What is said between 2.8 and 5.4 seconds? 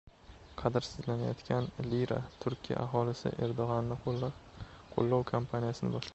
aholisi Erdo‘g‘anni qo‘llov